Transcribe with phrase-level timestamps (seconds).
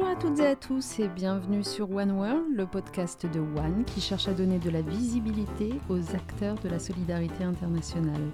[0.00, 3.84] Bonjour à toutes et à tous et bienvenue sur One World, le podcast de One
[3.84, 8.30] qui cherche à donner de la visibilité aux acteurs de la solidarité internationale.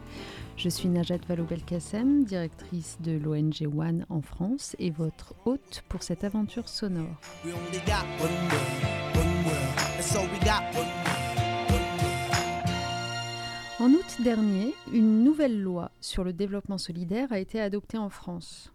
[0.56, 6.22] Je suis Najat Vallaud-Belkacem, directrice de l'ONG One en France et votre hôte pour cette
[6.22, 7.20] aventure sonore.
[13.80, 18.72] En août dernier, une nouvelle loi sur le développement solidaire a été adoptée en France.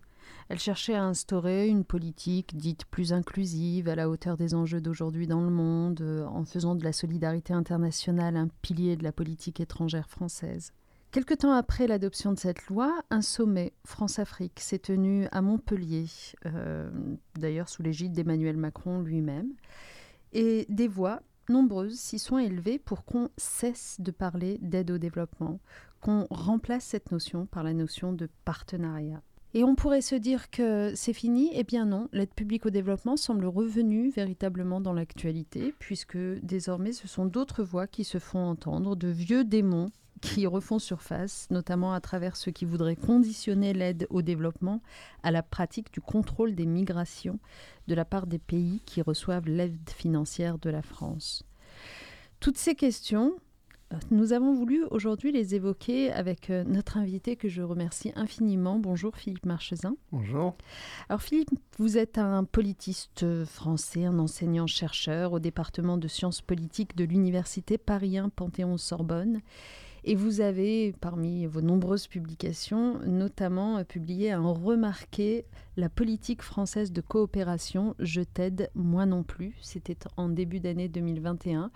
[0.49, 5.27] Elle cherchait à instaurer une politique dite plus inclusive, à la hauteur des enjeux d'aujourd'hui
[5.27, 9.59] dans le monde, euh, en faisant de la solidarité internationale un pilier de la politique
[9.59, 10.73] étrangère française.
[11.11, 16.05] Quelque temps après l'adoption de cette loi, un sommet France-Afrique s'est tenu à Montpellier,
[16.45, 16.89] euh,
[17.37, 19.51] d'ailleurs sous l'égide d'Emmanuel Macron lui-même,
[20.31, 25.59] et des voix nombreuses s'y sont élevées pour qu'on cesse de parler d'aide au développement,
[25.99, 29.21] qu'on remplace cette notion par la notion de partenariat.
[29.53, 31.49] Et on pourrait se dire que c'est fini.
[31.53, 37.07] Eh bien non, l'aide publique au développement semble revenue véritablement dans l'actualité, puisque désormais ce
[37.07, 41.99] sont d'autres voix qui se font entendre, de vieux démons qui refont surface, notamment à
[41.99, 44.81] travers ceux qui voudraient conditionner l'aide au développement
[45.23, 47.39] à la pratique du contrôle des migrations
[47.87, 51.43] de la part des pays qui reçoivent l'aide financière de la France.
[52.39, 53.35] Toutes ces questions,
[54.09, 58.79] nous avons voulu aujourd'hui les évoquer avec euh, notre invité que je remercie infiniment.
[58.79, 59.95] Bonjour Philippe Marchesin.
[60.11, 60.55] Bonjour.
[61.09, 67.03] Alors Philippe, vous êtes un politiste français, un enseignant-chercheur au département de sciences politiques de
[67.03, 69.41] l'université Paris 1 Panthéon-Sorbonne.
[70.03, 75.45] Et vous avez, parmi vos nombreuses publications, notamment publié un remarqué
[75.77, 79.55] La politique française de coopération, je t'aide, moi non plus.
[79.61, 81.71] C'était en début d'année 2021.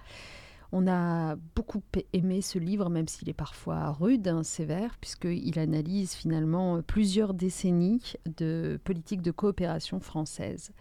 [0.78, 1.82] On a beaucoup
[2.12, 8.16] aimé ce livre, même s'il est parfois rude, hein, sévère, puisqu'il analyse finalement plusieurs décennies
[8.26, 10.74] de politique de coopération française.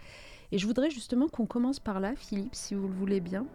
[0.51, 3.47] Et je voudrais justement qu'on commence par là, Philippe, si vous le voulez bien.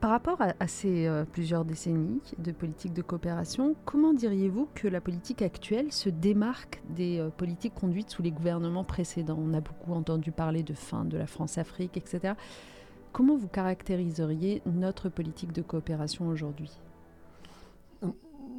[0.00, 5.00] Par rapport à, ces euh, plusieurs décennies de politique de coopération, comment diriez-vous que la
[5.00, 9.38] politique actuelle se démarque des euh, politiques conduites sous les gouvernements précédents?
[9.38, 12.34] On a beaucoup entendu parler de fin de la France-Afrique, etc.
[13.12, 16.70] Comment vous caractériseriez notre politique de coopération aujourd'hui?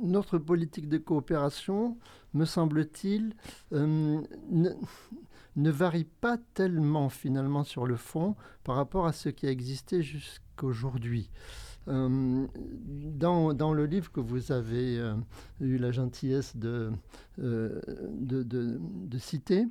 [0.04, 1.98] Notre politique de coopération,
[2.34, 3.34] me semble-t-il,
[3.72, 4.20] euh,
[4.50, 10.02] ne, varie pas tellement finalement sur le fond par rapport à ce qui a existé
[10.02, 11.30] jusqu'aujourd'hui.
[11.88, 12.46] Euh,
[13.16, 15.16] dans, le livre que vous avez euh,
[15.62, 16.92] eu la gentillesse de,
[17.38, 17.82] de,
[18.44, 19.66] de citer,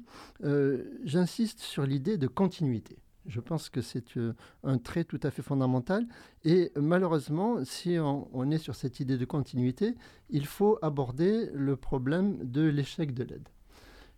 [1.04, 2.96] j'insiste sur l'idée de continuité.
[3.30, 6.04] Je pense que c'est euh, un trait tout à fait fondamental.
[6.44, 9.94] Et malheureusement, si on, est sur cette idée de continuité,
[10.30, 13.48] il faut aborder le problème de l'échec de l'aide.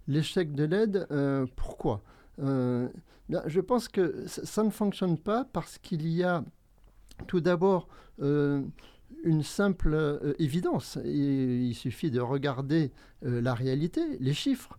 [0.09, 2.03] L'échec de l'aide, euh, pourquoi?
[2.41, 2.89] Euh,
[3.47, 6.43] Je pense que ça ne fonctionne pas parce qu'il y a
[7.27, 10.99] tout d'abord une simple évidence.
[11.05, 12.93] il suffit de regarder
[13.23, 14.79] la réalité, les chiffres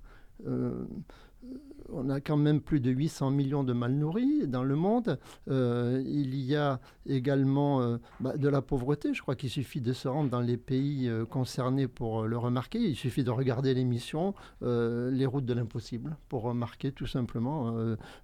[1.91, 5.19] on a quand même plus de 800 millions de mal nourris dans le monde.
[5.49, 9.13] Euh, il y a également euh, bah, de la pauvreté.
[9.13, 12.79] Je crois qu'il suffit de se rendre dans les pays euh, concernés pour le remarquer.
[12.79, 17.75] Il suffit de regarder l'émission Les routes de l'impossible pour remarquer tout simplement,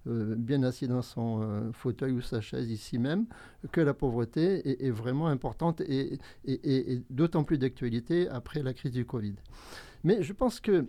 [0.06, 3.26] bien assis dans son fauteuil ou sa chaise ici même,
[3.72, 6.18] que la pauvreté est, vraiment importante et
[7.10, 9.34] d'autant plus d'actualité après la crise du Covid.
[10.04, 10.86] Mais je pense que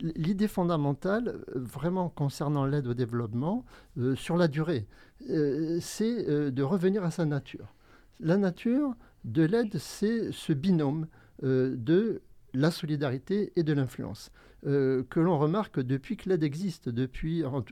[0.00, 3.64] l'idée fondamentale, vraiment concernant l'aide au développement,
[3.98, 4.86] euh, sur la durée,
[5.30, 7.74] euh, c'est euh, de revenir à sa nature.
[8.20, 8.94] La nature
[9.24, 11.06] de l'aide, c'est ce binôme
[11.42, 12.22] de
[12.54, 14.30] la solidarité et de l'influence,
[14.62, 16.88] que l'on remarque depuis que l'aide existe,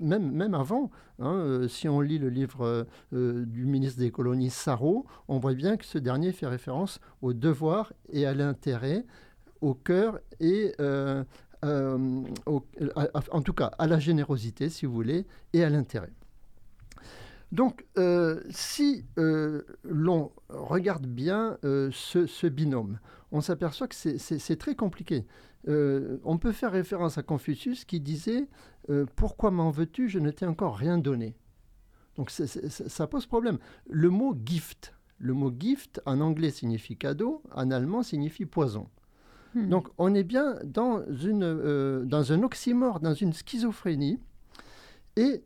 [0.00, 0.90] même, avant.
[1.20, 5.84] Hein, si on lit le livre du ministre des colonies Sarro, on voit bien que
[5.84, 9.06] ce dernier fait référence au devoir et à l'intérêt,
[9.60, 10.74] au cœur et
[11.64, 12.24] euh,
[13.30, 16.12] en tout cas à la générosité, si vous voulez, et à l'intérêt.
[17.52, 22.98] Donc, euh, si euh, l'on regarde bien ce, binôme,
[23.32, 25.26] on s'aperçoit que c'est très compliqué.
[25.66, 28.48] on peut faire référence à Confucius qui disait
[29.16, 30.08] Pourquoi m'en veux-tu?
[30.08, 31.36] Je ne t'ai encore rien donné.
[32.16, 33.58] Donc, ça pose problème.
[33.88, 38.88] Le mot gift, le mot gift en anglais signifie cadeau, en allemand signifie poison.
[39.54, 39.68] Hmm.
[39.68, 44.18] Donc on est bien dans, une, euh, dans un oxymore, dans une schizophrénie,
[45.16, 45.42] et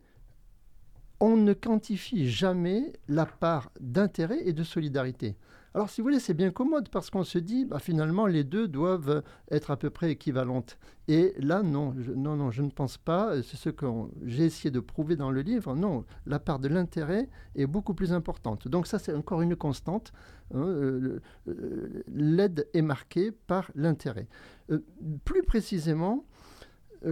[1.19, 5.35] on ne quantifie jamais la part d'intérêt et de solidarité.
[5.75, 8.69] Alors, si vous voulez, c'est bien commode parce qu'on se dit, bah, finalement, les deux
[8.69, 10.77] doivent être à peu près équivalentes.
[11.09, 13.43] Et là, non, je, non, je ne pense pas.
[13.43, 13.85] C'est ce que
[14.23, 15.75] j'ai essayé de prouver dans le livre.
[15.75, 18.69] Non, la part de l'intérêt est beaucoup plus importante.
[18.69, 20.13] Donc ça, c'est encore une constante.
[20.53, 21.19] Hein, euh,
[21.49, 24.29] euh, l'aide est marquée par l'intérêt.
[24.71, 24.79] Euh,
[25.25, 26.23] plus précisément,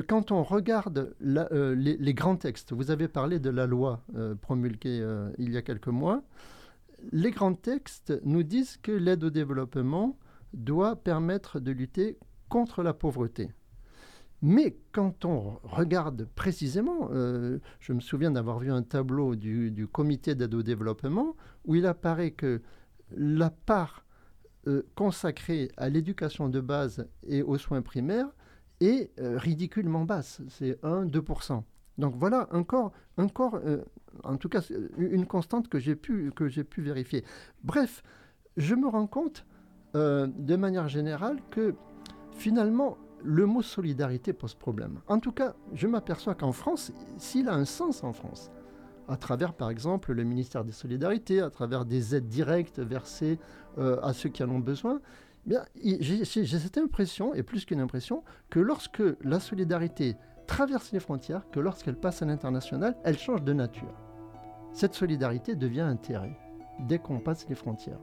[0.08, 4.02] quand on regarde les, grands textes, vous avez parlé de la loi
[4.42, 5.06] promulguée
[5.38, 6.24] il y a quelques mois
[7.12, 10.18] les grands textes nous disent que l'aide au développement
[10.54, 12.18] doit permettre de lutter
[12.50, 13.50] contre la pauvreté.
[14.42, 20.36] Mais quand on regarde précisément, euh, je me souviens d'avoir vu un tableau du, comité
[20.36, 22.62] d'aide au développement où il apparaît que
[23.16, 24.06] la part
[24.68, 28.28] euh, consacrée à l'éducation de base et aux soins primaires
[28.82, 30.42] est euh, ridiculement basse.
[30.50, 31.64] C'est 1-2%.
[31.98, 33.60] Donc voilà encore, encore
[34.24, 34.62] en tout cas,
[34.98, 37.24] une constante que j'ai pu, pu vérifier.
[37.64, 38.04] Bref,
[38.58, 39.46] je me rends compte
[39.96, 41.76] euh, de manière générale que
[42.32, 45.00] finalement, le mot solidarité pose problème.
[45.08, 48.52] En tout cas, je m'aperçois qu'en France, s'il a un sens en France,
[49.08, 53.40] à travers par exemple le ministère des Solidarités, à travers des aides directes versées
[53.78, 55.00] euh, à ceux qui en ont besoin,
[55.50, 60.16] eh j'ai cette impression, et plus qu'une impression, que lorsque la solidarité
[60.56, 64.04] traverse les frontières, que lorsqu'elle passe à l'international, elle change de nature
[64.74, 66.36] cette solidarité devient intérêt
[66.80, 68.00] dès qu'on passe les frontières.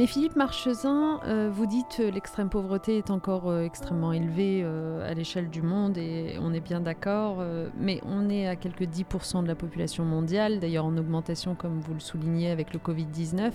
[0.00, 5.06] Mais Philippe Marchesin, euh, vous dites que l'extrême pauvreté est encore euh, extrêmement élevée euh,
[5.06, 7.44] à l'échelle du monde et on est bien d'accord,
[7.78, 11.92] mais on est à quelques 10% de la population mondiale, d'ailleurs en augmentation comme vous
[11.92, 13.52] le soulignez avec le Covid-19.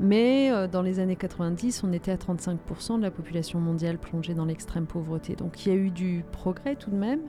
[0.00, 4.44] Mais dans les années 90, on était à 35% de la population mondiale plongée dans
[4.44, 5.36] l'extrême pauvreté.
[5.36, 7.20] Donc il y a eu du progrès tout de même.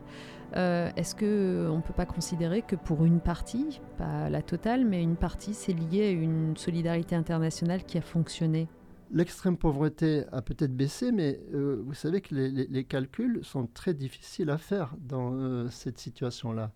[0.56, 5.02] Euh, est-ce qu'on ne peut pas considérer que pour une partie, pas la totale, mais
[5.02, 8.68] une partie, c'est lié à une solidarité internationale qui a fonctionné?
[9.12, 14.50] L'extrême pauvreté a peut-être baissé, mais euh, vous savez que les, calculs sont très difficiles
[14.50, 16.72] à faire dans euh, cette situation-là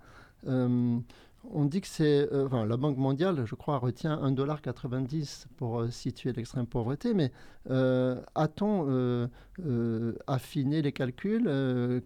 [1.54, 2.32] on dit que c'est.
[2.32, 7.32] Euh, la Banque mondiale, je crois, retient 1,90$ pour euh, situer l'extrême pauvreté, mais
[7.70, 9.30] euh, a-t-on
[10.28, 11.50] affiné les calculs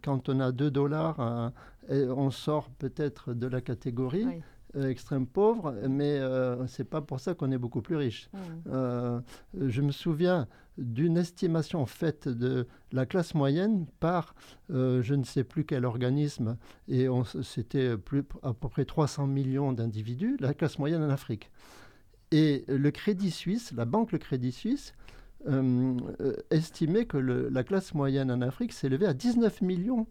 [0.03, 1.51] Quand on a 2 dollars,
[1.89, 4.27] on sort peut-être de la catégorie?
[4.75, 8.29] Extrême pauvre, mais ce c'est pas pour ça qu'on est beaucoup plus riche.
[8.33, 9.19] Mmh.
[9.67, 10.47] je me souviens
[10.77, 14.35] d'une estimation faite de la classe moyenne par
[14.71, 16.57] euh, je ne sais plus quel organisme,
[16.87, 17.07] et
[17.43, 17.95] c'était
[18.43, 21.51] à peu près 300 millions d'individus, la classe moyenne en Afrique.
[22.31, 24.93] Et le Crédit Suisse, la banque Le Crédit Suisse,
[25.47, 30.07] euh, euh, estimait que la classe moyenne en Afrique s'élevait à 19 millions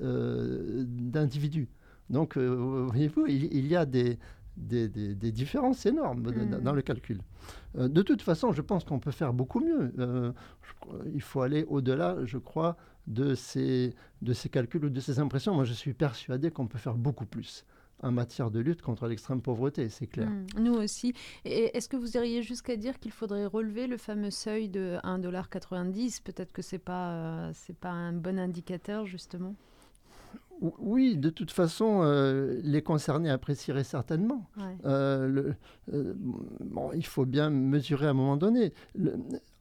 [0.00, 1.68] d'individus.
[2.10, 4.18] Donc, voyez-vous, il, y a des,
[4.56, 6.76] des, différences énormes dans hmm.
[6.76, 7.20] le calcul.
[7.76, 9.92] Euh, de toute façon, je pense qu'on peut faire beaucoup mieux.
[9.98, 10.32] Euh,
[11.12, 15.54] il faut aller au-delà, je crois, de ces, de ces calculs ou de ces impressions.
[15.54, 17.64] Moi, je suis persuadé qu'on peut faire beaucoup plus
[18.02, 20.28] en matière de lutte contre l'extrême pauvreté, c'est clair.
[20.28, 20.44] Hmm.
[20.58, 21.14] nous aussi.
[21.44, 26.22] Et est-ce que vous iriez jusqu'à dire qu'il faudrait relever le fameux seuil de 1,90$?
[26.22, 29.54] Peut-être que ce n'est pas, euh, pas un bon indicateur, justement
[30.60, 34.48] oui, de toute façon, euh, les concernés apprécieraient certainement.
[34.84, 35.52] Euh,
[35.92, 38.72] euh, bon, il faut bien mesurer à un moment donné.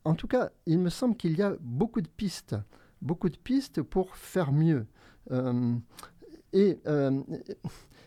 [0.05, 2.55] en tout cas, il me semble qu'il y a beaucoup de pistes,
[3.01, 4.85] beaucoup de pistes pour faire mieux.
[6.53, 6.79] Et,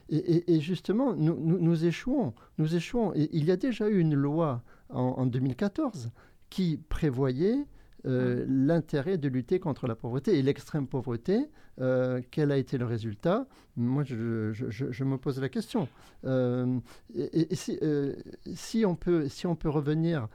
[0.09, 3.12] et, justement, nous, nous, échouons, nous échouons.
[3.14, 6.11] Et il y a déjà eu une loi en, en 2014
[6.49, 7.66] qui prévoyait
[8.06, 11.50] euh, l'intérêt de lutter contre la pauvreté et l'extrême pauvreté.
[11.80, 13.46] Euh, quel a été le résultat?
[13.76, 15.88] Moi, je, me pose la question.
[16.25, 16.78] Euh,
[17.14, 20.28] et, si, on peut, si on peut revenir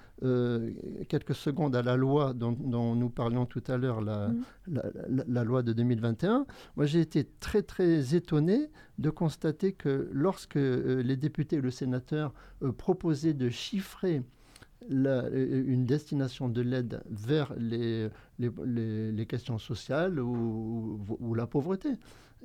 [1.08, 2.56] quelques secondes à la loi dont,
[2.96, 4.28] nous parlions tout à l'heure, la,
[4.68, 5.24] mm.
[5.28, 11.18] la, loi de 2021, moi j'ai été très très étonné de constater que lorsque les
[11.18, 12.34] députés et le sénateur
[12.78, 14.22] proposaient de chiffrer
[14.90, 18.10] une destination de l'aide vers les,
[18.40, 21.90] les, questions sociales ou, la pauvreté.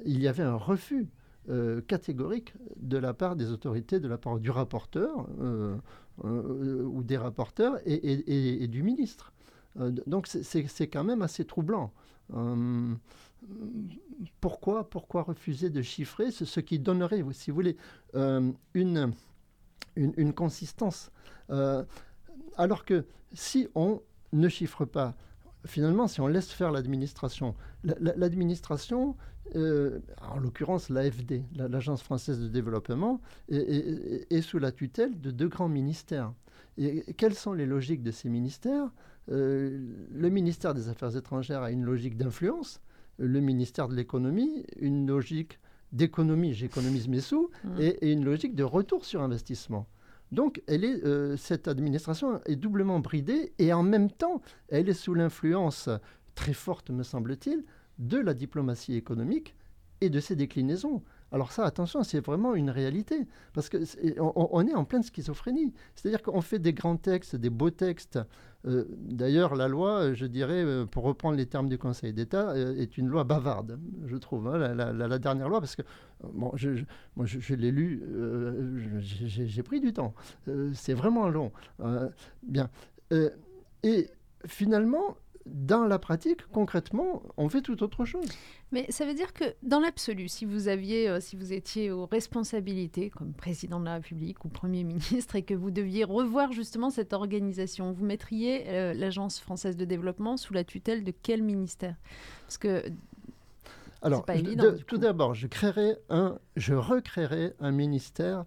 [0.05, 1.09] Il y avait un refus
[1.49, 5.76] euh, catégorique de la part des autorités, de la part du rapporteur euh,
[6.25, 9.33] euh, ou des rapporteurs et, du ministre.
[10.07, 11.93] donc c'est quand même assez troublant.
[14.40, 17.76] pourquoi, pourquoi refuser de chiffrer ce, ce qui donnerait, si vous voulez,
[18.75, 19.12] une,
[19.95, 21.11] une, consistance
[22.57, 25.17] alors que si on ne chiffre pas,
[25.65, 29.17] finalement, si on laisse faire l'administration, l'administration,
[29.55, 35.69] euh, en l'occurrence l'AFD, l'Agence française de développement, est, sous la tutelle de deux grands
[35.69, 36.33] ministères.
[36.79, 38.91] Et quelles sont les logiques de ces ministères?
[39.31, 39.81] Euh,
[40.13, 42.81] Le ministère des Affaires étrangères a une logique d'influence,
[43.19, 45.59] le ministère de l'économie, une logique
[45.93, 47.81] d'économie, j'économise mes sous, mmh.
[47.81, 49.87] et, une logique de retour sur investissement.
[50.33, 55.88] Donc, euh, cette administration est doublement bridée et en même temps, elle est sous l'influence
[56.35, 57.64] très forte, me semble-t-il,
[57.99, 59.54] de la diplomatie économique
[60.00, 61.02] et de ses déclinaisons.
[61.37, 63.83] Alors ça, attention, c'est vraiment une réalité, parce qu'on
[64.16, 65.75] on, est en pleine schizophrénie.
[65.95, 68.19] C'est-à-dire qu'on fait des grands textes, des beaux textes.
[68.66, 72.75] Euh, d'ailleurs, la loi, je dirais, euh, pour reprendre les termes du Conseil d'État, euh,
[72.78, 75.83] est une loi bavarde, je trouve, hein, la, dernière loi, parce que
[76.33, 76.71] bon, je,
[77.23, 78.02] je, l'ai lu,
[79.02, 80.14] j'ai pris du temps.
[80.73, 81.52] c'est vraiment long.
[82.45, 82.71] bien.
[83.83, 84.09] et
[84.47, 88.26] finalement, dans la pratique, concrètement, on fait tout autre chose.
[88.73, 92.07] Mais ça veut dire que dans l'absolu, si vous aviez, euh, si vous étiez aux
[92.07, 96.91] responsabilités comme président de la République ou premier ministre et que vous deviez revoir justement
[96.91, 101.95] cette organisation, vous mettriez euh, l'Agence française de développement sous la tutelle de quel ministère?
[102.47, 102.85] Parce que
[104.03, 108.45] alors, pas évident, tout d'abord, je créerai un, je recréerai un ministère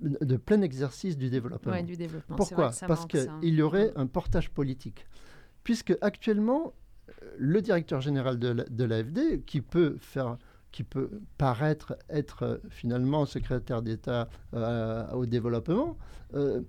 [0.00, 1.72] de plein exercice du développement.
[1.72, 2.36] Ouais, du développement.
[2.36, 2.70] Pourquoi?
[2.86, 5.06] Parce qu'il y aurait un portage politique
[5.64, 6.72] puisque actuellement,
[7.36, 10.38] le directeur général de l'AFD, qui peut faire
[10.72, 15.96] qui peut paraître être euh, finalement secrétaire d'État euh, au développement,
[16.34, 16.62] euh,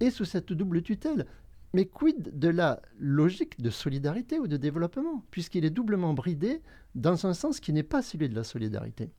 [0.00, 1.26] est sous cette double tutelle.
[1.74, 6.62] Mais quid de la logique de solidarité ou de développement, puisqu'il est doublement bridé
[6.94, 9.10] dans un sens qui n'est pas celui de la solidarité?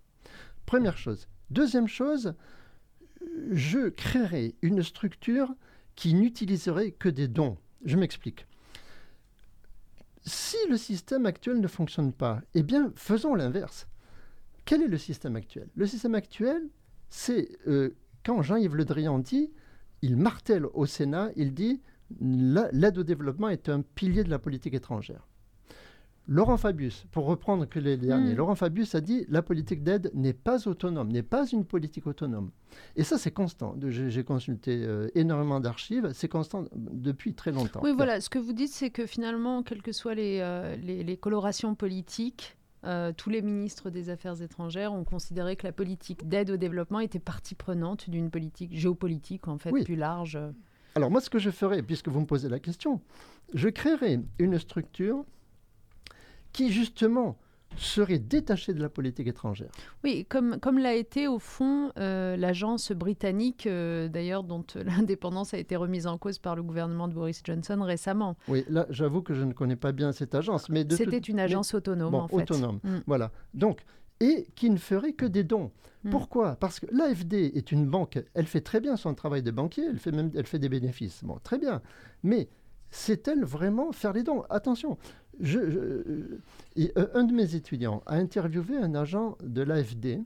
[0.65, 1.27] Première chose.
[1.51, 2.33] Deuxième chose,
[3.51, 5.53] je créerai une structure
[5.95, 7.57] qui n'utiliserait que des dons.
[7.85, 8.47] Je m'explique
[10.25, 13.87] si le système actuel ne fonctionne pas, eh bien, faisons l'inverse.
[14.65, 15.67] Quel est le système actuel?
[15.75, 16.69] Le système actuel,
[17.09, 19.51] c'est euh, quand Jean-Yves Le Drian dit,
[20.01, 21.81] il martèle au Sénat, il dit
[22.19, 25.27] l'aide au développement est un pilier de la politique étrangère.
[26.31, 28.37] Laurent Fabius, pour reprendre que les derniers, hmm.
[28.37, 32.51] Laurent Fabius a dit la politique d'aide n'est pas autonome, n'est pas une politique autonome.
[32.95, 33.75] Et ça, c'est constant.
[33.87, 37.79] J'ai consulté euh, énormément d'archives, c'est constant depuis très longtemps.
[37.81, 41.17] Oui, voilà, ce que vous dites, c'est que finalement, quelles que soient les, euh, les,
[41.17, 46.51] colorations politiques, euh, tous les ministres des Affaires étrangères ont considéré que la politique d'aide
[46.51, 50.37] au développement était partie prenante d'une politique géopolitique, en fait, plus large.
[50.93, 53.01] Alors moi, ce que je ferais, puisque vous me posez la question,
[53.55, 55.25] je créerai une structure
[56.51, 57.37] qui justement
[57.77, 59.69] serait détaché de la politique étrangère.
[60.03, 65.57] Oui, comme, comme l'a été au fond euh, l'agence britannique, euh, d'ailleurs, dont l'indépendance a
[65.57, 68.35] été remise en cause par le gouvernement de Boris Johnson récemment.
[68.47, 70.69] Oui, là, j'avoue que je ne connais pas bien cette agence.
[70.69, 72.35] mais C'était une agence autonome, en fait.
[72.35, 72.97] Autonome, mm.
[73.07, 73.31] voilà.
[73.53, 73.79] Donc,
[74.19, 75.71] et qui ne ferait que des dons.
[76.03, 76.09] Mm.
[76.09, 76.55] Pourquoi?
[76.55, 79.99] Parce que l'AFD est une banque, elle fait très bien son travail de banquier, elle
[79.99, 81.23] fait même elle fait des bénéfices.
[81.23, 81.81] Bon, très bien.
[82.23, 82.49] Mais
[82.91, 84.43] sait-elle vraiment faire les dons?
[84.49, 84.97] Attention,
[85.39, 86.41] je, euh,
[87.13, 90.23] un de mes étudiants a interviewé un agent de l'AFD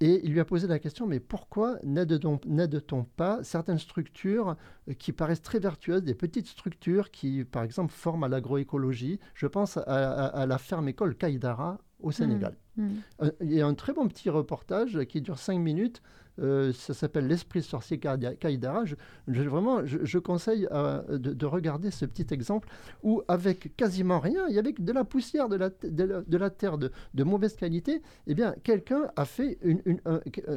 [0.00, 4.56] et il lui a posé la question, mais pourquoi n'aide-t-on pas certaines structures
[4.98, 9.18] qui paraissent très vertueuses, des petites structures qui, par exemple, forment à l'agroécologie?
[9.34, 12.56] Je pense à, la ferme-école Kaïdara au Sénégal.
[12.76, 12.84] Mmh.
[12.84, 12.88] Mmh.
[13.22, 16.02] Euh, il y a un très bon petit reportage qui dure cinq minutes
[16.40, 18.84] euh, ça s'appelle L'Esprit sorcier Kaïdara.
[18.84, 18.94] Je,
[19.42, 22.68] vraiment, je, conseille euh, de, regarder ce petit exemple
[23.02, 26.78] où, avec quasiment rien, il y avait de la poussière, de la, de la, terre
[26.78, 26.92] de,
[27.24, 29.82] mauvaise qualité, eh bien, quelqu'un a fait une,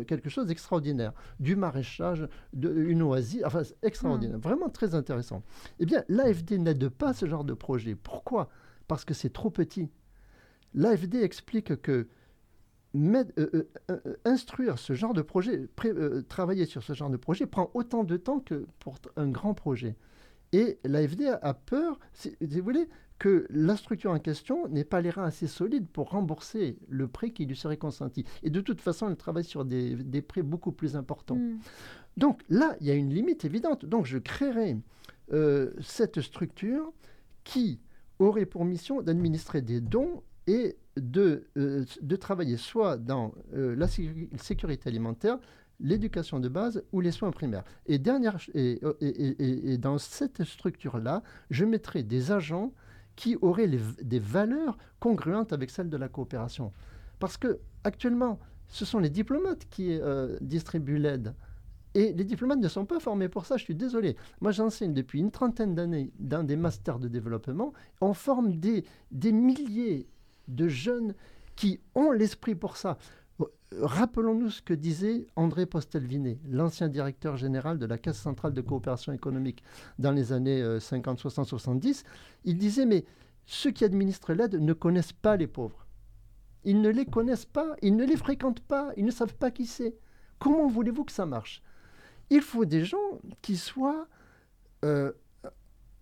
[0.05, 1.13] quelque chose d'extraordinaire.
[1.39, 4.37] Du maraîchage, une oasis, enfin, extraordinaire.
[4.37, 4.41] Hmm.
[4.41, 5.43] Vraiment très intéressant.
[5.79, 7.95] Eh bien, l'AFD n'aide pas ce genre de projet.
[7.95, 8.49] Pourquoi?
[8.87, 9.89] Parce que c'est trop petit.
[10.73, 12.07] L'AFD explique que
[12.93, 15.69] euh, euh, euh, instruire ce genre de projet,
[16.27, 19.95] travailler sur ce genre de projet prend autant de temps que pour un grand projet.
[20.51, 25.09] Et l'AFD a peur, si, vous voulez, que la structure en question n'ait pas les
[25.09, 28.25] reins assez solides pour rembourser le prêt qui lui serait consenti.
[28.43, 31.35] Et de toute façon, elle travaille sur des, prêts beaucoup plus importants.
[31.35, 31.59] Hmm.
[32.17, 33.85] Donc là, il y a une limite évidente.
[33.85, 34.77] Donc je créerai
[35.79, 36.91] cette structure
[37.45, 37.79] qui
[38.19, 43.87] aurait pour mission d'administrer des dons et de, euh, de travailler soit dans euh, la
[43.87, 45.39] sécurité alimentaire,
[45.79, 47.63] l'éducation de base ou les soins primaires.
[47.87, 52.73] Et, dernière, et, et, et dans cette structure-là, je mettrai des agents
[53.15, 53.69] qui auraient
[54.01, 56.71] des valeurs congruentes avec celles de la coopération.
[57.19, 61.35] Parce que actuellement, ce sont les diplomates qui euh, distribuent l'aide.
[61.93, 64.15] Et les diplomates ne sont pas formés pour ça, je suis désolé.
[64.39, 67.73] Moi, j'enseigne depuis une trentaine d'années dans des masters de développement.
[67.99, 70.07] On forme des, des milliers
[70.55, 71.13] de jeunes
[71.55, 72.97] qui ont l'esprit pour ça.
[73.79, 79.13] rappelons-nous ce que disait André Postelvinet, l'ancien directeur général de la Caisse centrale de coopération
[79.13, 79.63] économique
[79.97, 82.03] dans les années 50, 60, 70.
[82.43, 83.05] Il disait, mais
[83.45, 85.85] ceux qui administrent l'aide ne connaissent pas les pauvres.
[86.63, 89.65] Ils ne les connaissent pas, ils ne les fréquentent pas, ils ne savent pas qui
[89.65, 89.95] c'est.
[90.39, 91.63] Comment voulez-vous que ça marche?
[92.29, 94.07] Il faut des gens qui soient
[94.85, 95.11] euh,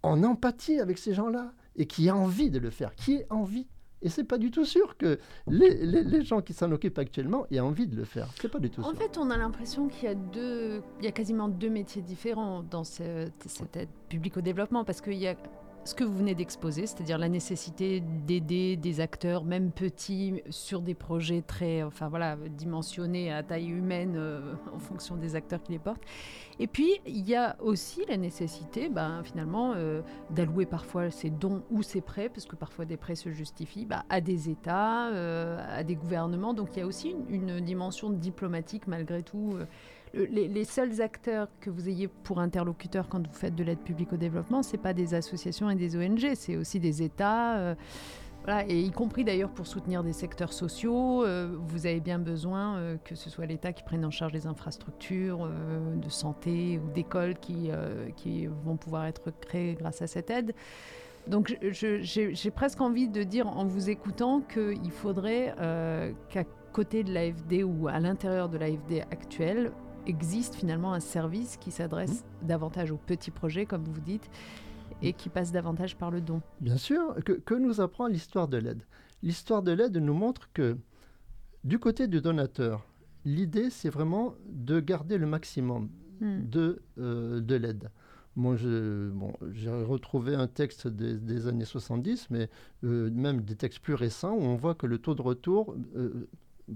[0.03, 3.67] en empathie avec ces gens-là et qui aient envie de le faire, qui aient envie.
[4.01, 7.59] Et c'est pas du tout sûr que les, les, gens qui s'en occupent actuellement aient
[7.59, 8.29] envie de le faire.
[8.39, 8.93] C'est pas du tout en sûr.
[8.93, 12.01] En fait, on a l'impression qu'il y a deux, il y a quasiment deux métiers
[12.01, 15.35] différents dans cette, cette aide publique au développement, parce qu'il y a
[15.85, 20.93] ce que vous venez d'exposer, c'est-à-dire la nécessité d'aider des acteurs, même petits, sur des
[20.93, 25.79] projets très, enfin voilà, dimensionnés à taille humaine euh, en fonction des acteurs qui les
[25.79, 26.03] portent.
[26.59, 31.63] Et puis il y a aussi la nécessité, ben, finalement, euh, d'allouer parfois ces dons
[31.71, 35.63] ou ces prêts, parce que parfois des prêts se justifient, ben, à des États, euh,
[35.69, 36.53] à des gouvernements.
[36.53, 39.57] Donc il y a aussi une, une dimension diplomatique malgré tout
[40.13, 44.17] les, seuls acteurs que vous ayez pour interlocuteurs quand vous faites de l'aide publique au
[44.17, 47.57] développement, ce n'est pas des associations et des ONG, c'est aussi des États.
[47.57, 47.75] Euh,
[48.67, 52.97] et y compris d'ailleurs pour soutenir des secteurs sociaux, euh, vous avez bien besoin euh,
[53.03, 55.47] que ce soit l'État qui prenne en charge les infrastructures
[55.95, 57.69] de santé ou d'écoles qui,
[58.15, 60.55] qui vont pouvoir être créées grâce à cette aide.
[61.27, 65.53] Donc j'ai presque envie de dire en vous écoutant qu'il faudrait
[66.29, 69.71] qu'à côté de l'AFD ou à l'intérieur de l'AFD actuelle,
[70.07, 72.47] existe finalement un service qui s'adresse mmh.
[72.47, 74.29] davantage aux petits projets, comme vous dites,
[75.01, 76.41] et qui passe davantage par le don.
[76.61, 78.83] Bien sûr, que, nous apprend l'histoire de l'aide?
[79.23, 80.77] L'histoire de l'aide nous montre que
[81.63, 82.85] du côté du donateur,
[83.25, 85.89] l'idée c'est vraiment de garder le maximum
[86.21, 86.49] mmh.
[86.49, 87.89] de, euh, de l'aide.
[88.35, 89.33] Moi, j'ai bon,
[89.85, 92.49] retrouvé un texte des, années 70, mais
[92.85, 96.29] euh, même des textes plus récents, où on voit que le taux de retour euh,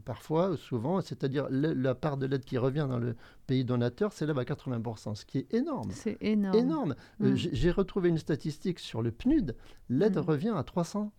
[0.06, 3.16] parfois, souvent, c'est-à-dire la part de l'aide qui revient dans le
[3.48, 5.90] pays donateur s'élève à 80%, ce qui est énorme.
[5.92, 6.58] C'est énorme.
[6.58, 6.96] énorme.
[7.22, 7.36] Euh, mm.
[7.36, 9.56] J'ai retrouvé une statistique sur le PNUD,
[9.90, 10.22] l'aide mm.
[10.22, 11.10] revient à 300%.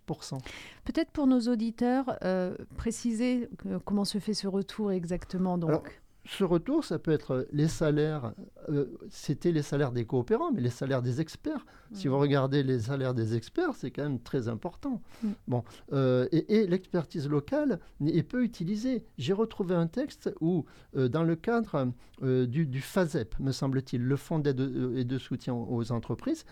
[0.84, 3.48] Peut-être pour nos auditeurs, euh, préciser
[3.84, 5.58] comment se fait ce retour exactement.
[5.58, 8.32] Donc ce retour, ça peut être les salaires,
[8.70, 11.66] euh, c'était les salaires des coopérants, mais les salaires des experts.
[11.92, 15.02] Si vous regardez les salaires des experts, c'est quand même très important.
[15.22, 15.28] Mm.
[15.48, 19.04] Bon, euh, et, l'expertise locale est peu utilisée.
[19.18, 20.64] J'ai retrouvé un texte où,
[20.96, 24.60] euh, dans le cadre du, du, FASEP, me semble-t-il, le Fonds d'aide
[24.96, 26.44] et de soutien aux entreprises,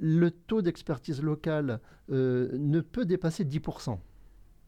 [0.00, 3.98] le taux d'expertise locale ne peut dépasser 10%.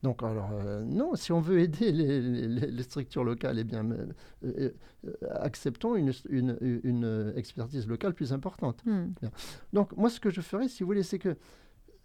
[0.02, 4.06] Donc, alors, euh, non, si on veut aider les, structures locales, eh bien, euh,
[4.44, 4.70] euh,
[5.40, 8.82] acceptons une, une, expertise locale plus importante.
[8.86, 9.12] Hmm.
[9.72, 11.36] Donc, moi, ce que je ferais, si vous voulez, c'est que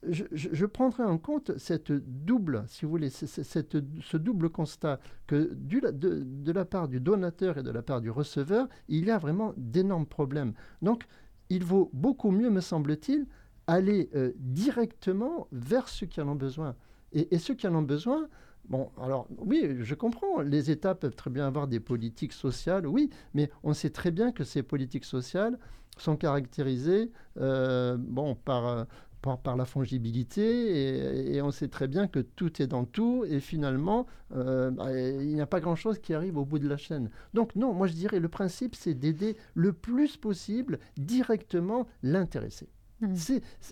[0.07, 5.53] je, je, prendrais en compte cette double, si vous voulez, cette, ce double constat que
[5.53, 9.11] du, de, de, la part du donateur et de la part du receveur, il y
[9.11, 10.53] a vraiment d'énormes problèmes.
[10.81, 11.05] Donc,
[11.49, 13.25] il vaut beaucoup mieux, me semble-t-il,
[13.67, 16.75] aller directement vers ceux qui en ont besoin.
[17.15, 18.27] Et, ceux qui en ont besoin,
[18.67, 23.11] Bon, alors oui, je comprends, les États peuvent très bien avoir des politiques sociales, oui,
[23.35, 25.59] mais on sait très bien que ces politiques sociales
[25.97, 28.83] sont caractérisées euh, bon, par, euh,
[29.21, 33.39] par, par, la fongibilité et, on sait très bien que tout est dans tout et
[33.39, 37.11] finalement, euh, bah, il n'y a pas grand-chose qui arrive au bout de la chaîne.
[37.35, 42.67] Donc non, moi je dirais le principe, c'est d'aider le plus possible directement l'intéressé.
[43.01, 43.15] Mmh.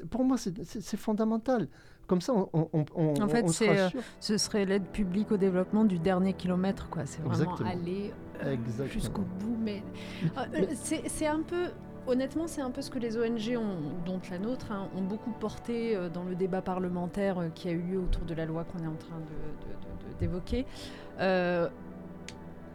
[0.10, 1.70] Pour moi, c'est fondamental.
[2.08, 3.90] Comme ça, on, on, on En fait, euh,
[4.20, 6.90] ce serait l'aide publique au développement du dernier kilomètre.
[6.90, 7.04] quoi.
[7.06, 8.12] C'est vraiment aller
[8.44, 8.56] euh,
[8.88, 9.58] jusqu'au bout.
[9.60, 9.82] Mais,
[10.38, 11.68] euh, c'est un peu...
[12.06, 15.32] Honnêtement, c'est un peu ce que les ONG, ont, dont la nôtre, hein, ont beaucoup
[15.32, 18.88] porté dans le débat parlementaire qui a eu lieu autour de la loi qu'on est
[18.88, 19.16] en train
[20.20, 20.66] d'évoquer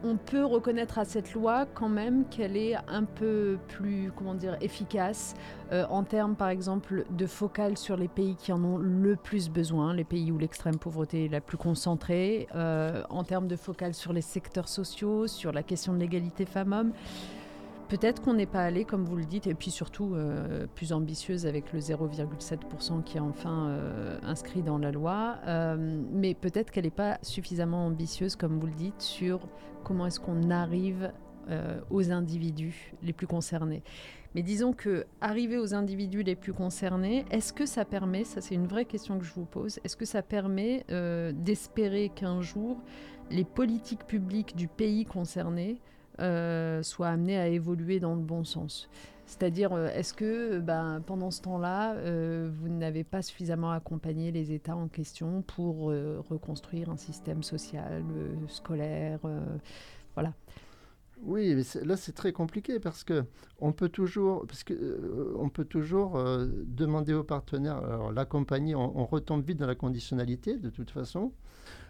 [0.05, 4.13] on peut reconnaître à cette loi quand même qu'elle est un peu plus,
[4.61, 5.35] efficace
[5.73, 9.51] euh, en termes, par exemple, de focale sur les pays qui en ont le plus
[9.51, 13.95] besoin, les pays où l'extrême pauvreté est la plus concentrée, euh, en termes de focale
[13.95, 16.93] sur les secteurs sociaux, sur la question de l'égalité femmes-hommes.
[17.89, 21.47] Peut-être qu'on n'est pas allé, comme vous le dites, et puis surtout euh, plus ambitieuse
[21.47, 26.85] avec le 0,7% qui est enfin euh, inscrit dans la loi, euh, mais peut-être qu'elle
[26.85, 29.49] n'est pas suffisamment ambitieuse, comme vous le dites, sur
[29.85, 31.13] comment est-ce qu'on arrive
[31.89, 33.83] aux individus les plus concernés.
[34.35, 38.55] Mais disons que arriver aux individus les plus concernés, est-ce que ça permet, ça c'est
[38.55, 40.85] une vraie question que je vous pose, est-ce que ça permet
[41.33, 42.83] d'espérer qu'un jour
[43.31, 45.81] les politiques publiques du pays concerné
[46.21, 48.89] euh, soit amené à évoluer dans le bon sens.
[49.27, 54.53] C'est-à-dire, euh, est-ce que ben, pendant ce temps-là, euh, vous n'avez pas suffisamment accompagné les
[54.53, 55.93] États en question pour
[56.31, 58.03] reconstruire un système social,
[58.49, 59.21] scolaire
[60.15, 60.33] Voilà.
[61.23, 63.25] Oui, mais là c'est très compliqué parce que
[63.59, 66.17] on peut toujours, parce peut toujours
[66.65, 71.33] demander aux partenaires, l'accompagner, on, retombe vite dans la conditionnalité de toute façon.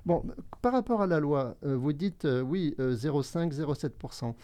[0.06, 0.24] Bon,
[0.62, 4.34] par rapport à la loi, vous dites oui 0,5, 0,7%.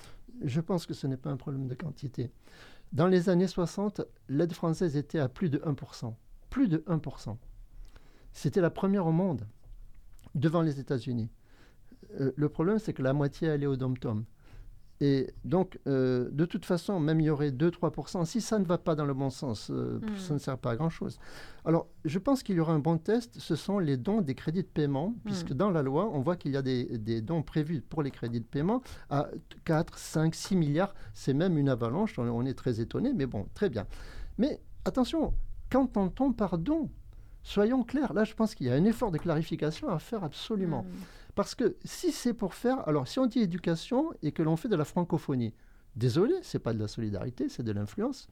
[0.42, 2.30] Je pense que ce n'est pas un problème de quantité.
[2.92, 6.14] Dans les années 60, l'aide française était à plus de 1%.
[6.50, 7.36] Plus de 1%.
[8.32, 9.46] C'était la première au monde,
[10.34, 11.30] devant les États-Unis.
[12.20, 14.24] Euh, le problème, c'est que la moitié allait au dom-tom.
[15.00, 18.78] Et donc, euh, de toute façon, même il y aurait 2-3%, si ça ne va
[18.78, 20.16] pas dans le bon sens, euh, hmm.
[20.18, 21.18] ça ne sert pas à grand-chose.
[21.64, 24.62] Alors, je pense qu'il y aura un bon test, ce sont les dons des crédits
[24.62, 25.20] de paiement, hmm.
[25.24, 28.12] puisque dans la loi, on voit qu'il y a des, des, dons prévus pour les
[28.12, 29.28] crédits de paiement à
[29.64, 30.94] 4, 5, 6 milliards.
[31.12, 33.86] C'est même une avalanche, on, est très étonné, mais bon, très bien.
[34.38, 35.34] Mais attention,
[35.70, 36.88] qu'entend-on par don
[37.46, 40.82] Soyons clairs, là je pense qu'il y a un effort de clarification à faire absolument.
[40.82, 41.04] Hmm.
[41.34, 44.68] Parce que si c'est pour faire, alors si on dit éducation et que l'on fait
[44.68, 45.52] de la francophonie,
[45.96, 48.28] désolé, c'est pas de la solidarité, c'est de l'influence.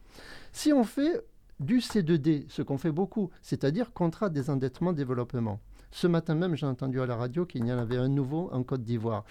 [0.52, 1.24] Si on fait
[1.60, 5.60] du C2D, ce qu'on fait beaucoup, c'est-à-dire contrat des endettements développement.
[5.90, 8.62] Ce matin même, j'ai entendu à la radio qu'il y en avait un nouveau en
[8.62, 9.24] Côte d'Ivoire.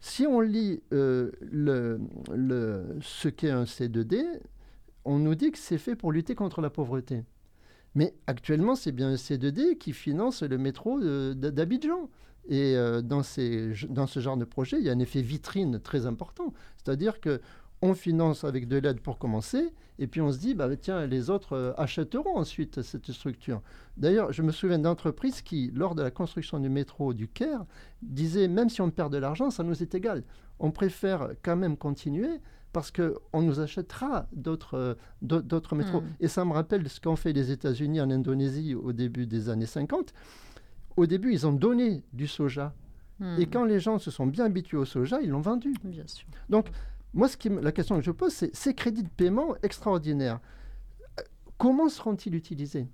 [0.00, 1.30] Si on lit euh,
[3.00, 4.24] ce qu'est un C2D,
[5.04, 7.22] on nous dit que c'est fait pour lutter contre la pauvreté.
[7.94, 11.00] Mais actuellement, c'est bien un C2D qui finance le métro
[11.34, 12.08] d'Abidjan.
[12.48, 15.78] Et euh, dans, ces, dans ce genre de projet, il y a un effet vitrine
[15.78, 16.52] très important.
[16.76, 17.40] C'est-à-dire que
[17.82, 21.30] on finance avec de l'aide pour commencer, et puis on se dit, bah, tiens, les
[21.30, 23.60] autres euh, achèteront ensuite cette structure.
[23.96, 27.64] D'ailleurs, je me souviens d'entreprises qui, lors de la construction du métro du Caire,
[28.00, 30.22] disaient, même si on perd de l'argent, ça nous est égal.
[30.60, 32.40] On préfère quand même continuer
[32.72, 36.00] parce qu'on nous achètera d'autres euh, d'autres métros.
[36.00, 36.14] Hmm.
[36.20, 39.66] Et ça me rappelle ce qu'ont fait les États-Unis en Indonésie au début des années
[39.66, 40.12] 50
[40.96, 42.74] au début, ils ont donné du soja.
[43.18, 43.36] Hmm.
[43.38, 45.74] Et quand les gens se sont bien habitués au soja, ils l'ont vendu.
[45.84, 46.26] Bien sûr.
[46.48, 46.68] Donc,
[47.14, 50.40] moi, ce qui, la question que je pose, c'est ces crédits de paiement extraordinaires,
[51.18, 51.22] euh,
[51.58, 52.88] comment seront-ils utilisés?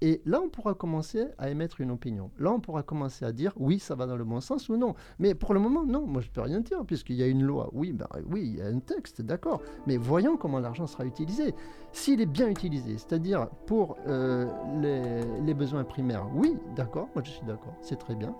[0.00, 2.30] Et là, on pourra commencer à émettre une opinion.
[2.38, 4.94] Là, on pourra commencer à dire oui, ça va dans le bon sens ou non.
[5.18, 7.42] Mais pour le moment, non, moi je ne peux rien dire, puisqu'il y a une
[7.42, 7.70] loi.
[7.72, 9.60] Oui, ben, oui, il y a un texte, d'accord.
[9.86, 11.54] Mais voyons comment l'argent sera utilisé.
[11.92, 14.46] S'il est bien utilisé, c'est-à-dire pour euh,
[15.44, 18.34] les besoins primaires, oui, d'accord, moi je suis d'accord, c'est très bien.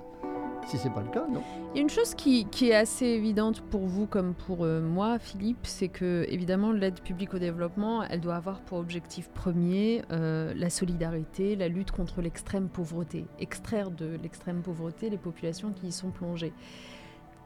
[0.66, 1.42] Si c'est pas le cas, non.
[1.75, 6.27] Une chose qui, est assez évidente pour vous comme pour euh, moi, Philippe, c'est que
[6.29, 11.68] évidemment l'aide publique au développement, elle doit avoir pour objectif premier euh, la solidarité, la
[11.68, 16.53] lutte contre l'extrême pauvreté, extraire de l'extrême pauvreté les populations qui y sont plongées.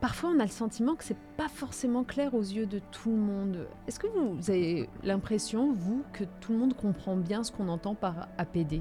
[0.01, 3.19] Parfois, on a le sentiment que c'est pas forcément clair aux yeux de tout le
[3.19, 3.69] monde.
[3.87, 7.95] Est-ce que vous avez l'impression, vous, que tout le monde comprend bien ce qu'on entend
[7.95, 8.81] par APD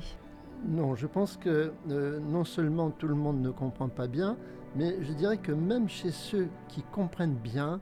[0.65, 4.38] non, je pense que euh, non seulement tout le monde ne comprend pas bien,
[4.76, 7.82] mais je dirais que même chez ceux qui comprennent bien,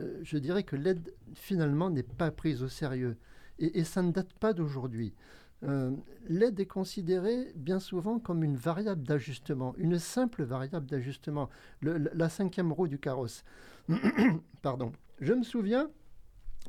[0.00, 3.16] euh, je dirais que l'aide finalement n'est pas prise au sérieux.
[3.58, 5.14] Et, ça ne date pas d'aujourd'hui.
[5.62, 5.90] Euh,
[6.28, 11.48] l'aide est considérée bien souvent comme une variable d'ajustement, une simple variable d'ajustement,
[11.82, 13.44] la cinquième roue du carrosse.
[14.62, 14.92] Pardon.
[15.20, 15.88] Je me souviens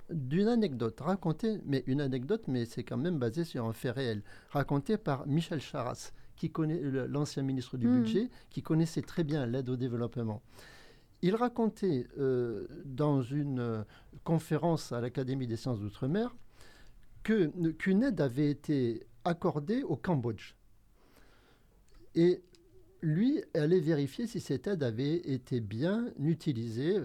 [0.09, 4.23] d'une anecdote racontée, mais une anecdote, mais c'est quand même basé sur un fait réel,
[4.49, 8.01] racontée par Michel Charras, qui connaît l'ancien ministre du hmm.
[8.01, 10.41] budget, qui connaissait très bien l'aide au développement.
[11.21, 13.83] Il racontait euh, dans une euh,
[14.23, 16.35] conférence à l'Académie des sciences d'outre-mer
[17.23, 20.53] qu'une aide avait été accordée au Cambodge.
[22.15, 22.41] Et
[23.01, 26.99] lui allait vérifier si cette aide avait été bien utilisée,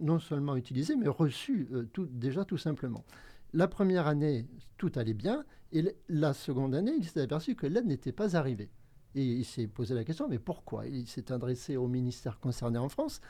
[0.00, 3.04] non seulement utilisée, mais reçue euh, déjà tout simplement.
[3.52, 4.46] La première année,
[4.78, 8.70] tout allait bien, et la seconde année, il s'est aperçu que l'aide n'était pas arrivée.
[9.14, 10.86] Et il s'est posé la question, mais pourquoi?
[10.86, 13.20] Il s'est adressé au ministère concerné en France,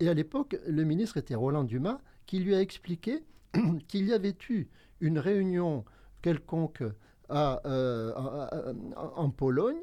[0.00, 3.24] et à l'époque, le ministre était Roland Dumas, qui lui a expliqué
[3.88, 4.66] qu'il y avait eu
[5.00, 5.84] une réunion
[6.22, 6.82] quelconque
[7.30, 8.12] euh,
[8.96, 9.80] en Pologne,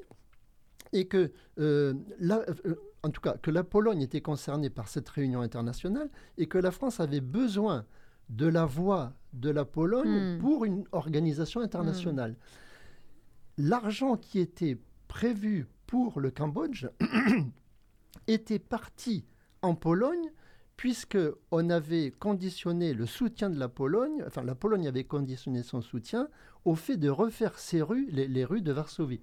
[0.93, 5.41] et que, euh, euh, en tout cas, que la Pologne était concernée par cette réunion
[5.41, 7.85] internationale et que la France avait besoin
[8.29, 10.39] de la voix de la Pologne hmm.
[10.39, 12.31] pour une organisation internationale.
[12.31, 13.63] Hmm.
[13.67, 14.77] L'argent qui était
[15.07, 16.87] prévu pour le Cambodge
[18.27, 19.25] était parti
[19.61, 20.31] en Pologne
[20.77, 21.17] puisque
[21.51, 26.29] on avait conditionné le soutien de la Pologne, enfin la Pologne avait conditionné son soutien
[26.65, 29.21] au fait de refaire ses rues, les rues de Varsovie.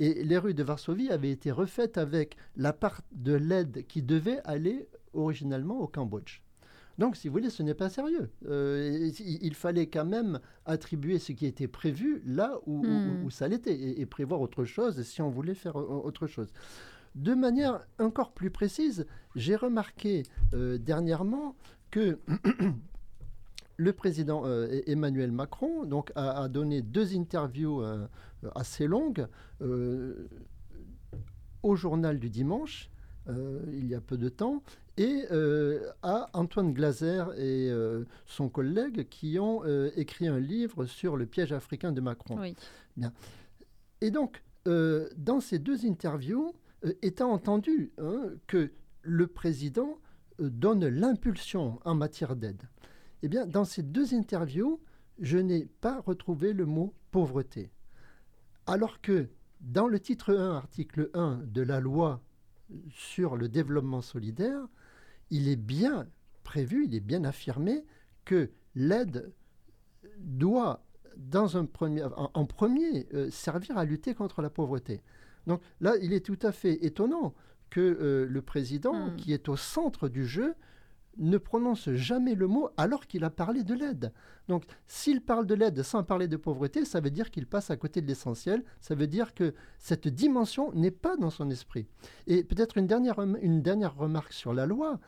[0.00, 4.40] Et les rues de Varsovie avaient été refaites avec la part de l'aide qui devait
[4.44, 6.40] aller originalement au Cambodge.
[6.98, 8.30] Donc, si vous voulez, ce n'est pas sérieux.
[8.46, 13.30] Euh, il, fallait quand même attribuer ce qui était prévu là où, hmm.
[13.30, 16.48] ça l'était et, prévoir autre chose si on voulait faire autre chose.
[17.14, 21.56] De manière encore plus précise, j'ai remarqué euh, dernièrement
[21.90, 22.18] que
[23.80, 27.82] le président euh, Emmanuel Macron donc, a, donné deux interviews
[28.54, 29.26] assez longues
[31.62, 32.90] au journal du dimanche.
[33.28, 34.62] il y a peu de temps,
[35.00, 40.84] et euh, à Antoine Glaser et euh, son collègue qui ont euh, écrit un livre
[40.84, 42.38] sur le piège africain de Macron.
[42.98, 43.12] Bien.
[44.02, 46.52] Et donc, dans ces deux interviews,
[47.00, 49.98] étant entendu hein, que le président
[50.38, 52.62] donne l'impulsion en matière d'aide,
[53.22, 54.80] eh bien, dans ces deux interviews,
[55.18, 57.70] je n'ai pas retrouvé le mot pauvreté.
[58.66, 59.28] Alors que
[59.60, 62.22] dans le titre 1, article 1 de la loi
[62.90, 64.66] sur le développement solidaire,
[65.30, 66.08] il est bien
[66.44, 67.84] prévu, il est bien affirmé
[68.24, 69.32] que l'aide
[70.18, 70.84] doit,
[71.16, 75.02] dans un premier, en, premier, euh, servir à lutter contre la pauvreté.
[75.46, 77.34] Donc là, il est tout à fait étonnant
[77.68, 79.16] que euh, le président, hmm.
[79.16, 80.54] qui est au centre du jeu,
[81.20, 84.12] ne prononce jamais le mot alors qu'il a parlé de l'aide.
[84.48, 87.76] Donc s'il parle de l'aide sans parler de pauvreté, ça veut dire qu'il passe à
[87.76, 91.86] côté de l'essentiel, ça veut dire que cette dimension n'est pas dans son esprit.
[92.26, 94.98] Et peut-être une dernière, une dernière remarque sur la loi,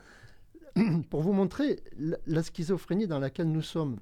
[1.09, 1.83] pour vous montrer
[2.25, 3.99] la, schizophrénie dans laquelle nous sommes,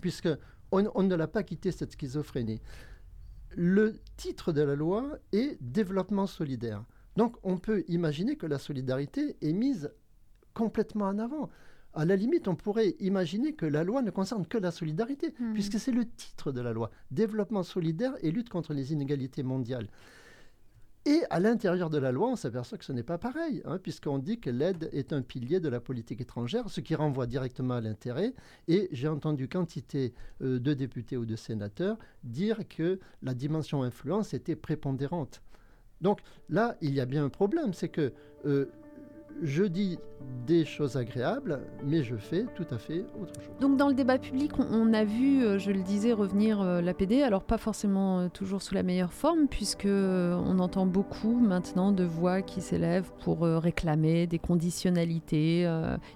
[0.00, 0.28] puisque
[0.70, 2.62] on ne l'a pas quitté cette schizophrénie.
[3.54, 6.84] Le titre de la loi est développement solidaire.
[7.16, 9.92] Donc on peut imaginer que la solidarité est mise
[10.54, 11.50] complètement en avant.
[11.94, 15.52] À la limite, on pourrait imaginer que la loi ne concerne que la solidarité, hmm.
[15.52, 19.88] puisque c'est le titre de la loi, développement solidaire et lutte contre les inégalités mondiales.
[21.04, 24.18] Et à l'intérieur de la loi, on s'aperçoit que ce n'est pas pareil, hein, puisqu'on
[24.18, 27.80] dit que l'aide est un pilier de la politique étrangère, ce qui renvoie directement à
[27.80, 28.34] l'intérêt.
[28.68, 34.32] Et j'ai entendu quantité euh, de députés ou de sénateurs dire que la dimension influence
[34.32, 35.42] était prépondérante.
[36.02, 38.12] Donc là, il y a bien un problème, c'est que
[38.46, 38.66] euh,
[39.42, 39.98] je dis
[40.46, 43.54] des choses agréables, mais je fais tout à fait autre chose.
[43.60, 47.22] Donc dans le débat public, on, a vu, euh, je le disais, revenir euh, l'APD,
[47.22, 52.02] alors pas forcément euh, toujours sous la meilleure forme, puisque on entend beaucoup maintenant de
[52.02, 55.62] voix qui s'élèvent pour réclamer des conditionnalités.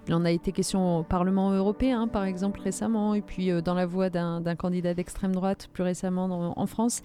[0.08, 3.86] il en a été question au Parlement européen, par exemple, récemment, et puis dans la
[3.86, 7.02] voix d'un candidat d'extrême droite plus récemment en France,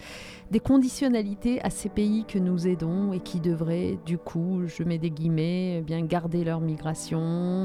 [0.50, 4.98] des conditionnalités à ces pays que nous aidons et qui devraient, du coup, je mets
[4.98, 7.20] des guillemets, bien garder leur migration,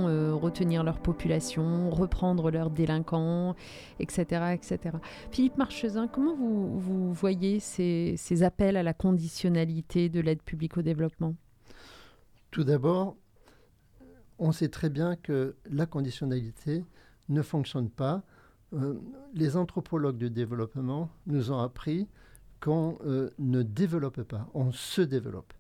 [0.09, 3.55] euh, retenir leur population, reprendre leurs délinquants,
[3.99, 4.55] etc.
[4.55, 4.96] etc.
[5.31, 11.35] Philippe Marchesin, comment vous, voyez ces, appels à la conditionnalité de l'aide publique au développement?
[12.51, 13.16] Tout d'abord,
[14.38, 16.85] on sait très bien que la conditionnalité
[17.29, 18.22] ne fonctionne pas.
[18.72, 19.01] Euh,
[19.35, 22.09] les anthropologues du développement nous ont appris
[22.61, 25.53] qu'on euh, ne développe pas, on se développe.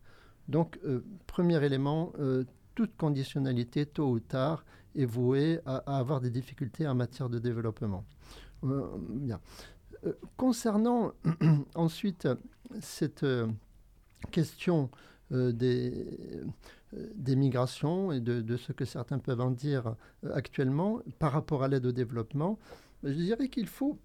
[0.48, 0.78] Donc,
[1.26, 2.12] premier élément,
[2.76, 8.04] toute conditionnalité, tôt ou tard, est vouée à, avoir des difficultés en matière de développement.
[8.62, 8.86] Euh.
[10.04, 11.12] Euh, concernant
[11.74, 12.28] ensuite
[12.80, 13.48] cette euh,
[14.30, 14.90] question
[15.30, 16.14] des,
[17.26, 19.96] migrations et de, ce que certains peuvent en dire
[20.34, 22.58] actuellement par rapport à l'aide au développement,
[23.02, 23.98] je dirais qu'il faut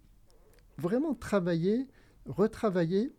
[0.77, 1.87] vraiment travailler,
[2.25, 3.11] retravailler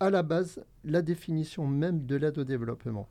[0.00, 3.08] à la base la définition même de l'aide au développement.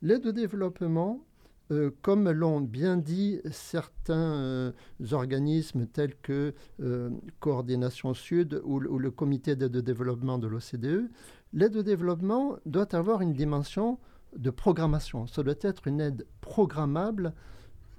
[0.00, 1.24] L'aide au développement,
[1.72, 4.72] euh, comme l'ont bien dit certains euh,
[5.10, 11.10] organismes tels que euh, Coordination Sud ou, le Comité d'aide au développement de l'OCDE,
[11.52, 13.98] l'aide au développement doit avoir une dimension
[14.36, 15.26] de programmation.
[15.26, 17.34] Ça doit être une aide programmable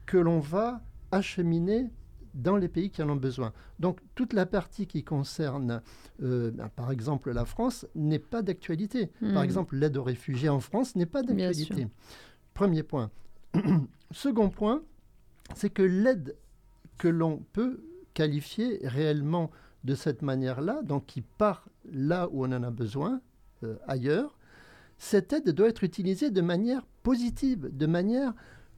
[0.06, 0.82] que l'on va
[1.12, 1.92] acheminer
[2.34, 3.54] dans les pays qui en ont besoin.
[3.80, 5.82] Donc toute la partie qui concerne,
[6.22, 9.08] euh, ben, par exemple, la France n'est pas d'actualité.
[9.08, 9.44] Par hmm.
[9.44, 11.88] exemple, l'aide aux réfugiés en France n'est pas d'actualité.
[12.54, 13.12] Premier point.
[14.12, 14.82] Second point,
[15.56, 16.36] c'est que l'aide
[16.98, 17.82] que l'on peut
[18.14, 19.52] qualifier réellement
[19.84, 23.22] de cette manière-là, donc qui part là où on en a besoin,
[23.64, 24.38] euh, ailleurs,
[24.98, 28.34] cette aide doit être utilisée de manière positive, de manière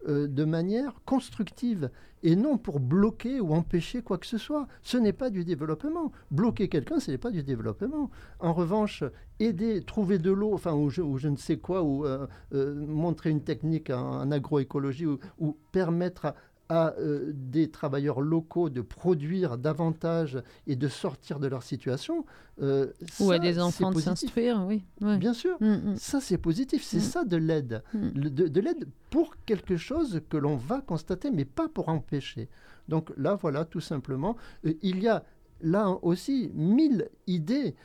[0.08, 1.90] euh, de manière constructive
[2.24, 4.68] et non pour bloquer ou empêcher quoi que ce soit.
[4.84, 6.12] Ce n'est pas du développement.
[6.30, 8.10] Bloquer quelqu'un, ce n'est pas du développement.
[8.40, 9.04] En revanche,
[9.40, 13.30] aider, trouver de l'eau, enfin, ou je, je, ne sais quoi, ou euh, euh, montrer
[13.30, 16.36] une technique en, agroécologie, ou, permettre à
[16.72, 22.26] euh, des travailleurs locaux de produire davantage et de sortir de leur situation.
[22.62, 24.84] Euh, Ou à des enfants de s'instruire, oui.
[25.02, 25.96] Bien sûr, mm, mm.
[25.98, 27.84] ça c'est positif, c'est ça de l'aide.
[27.94, 32.48] De, de l'aide pour quelque chose que l'on va constater, mais pas pour empêcher.
[32.88, 35.24] Donc là, voilà, tout simplement, il y a
[35.62, 37.76] là aussi mille idées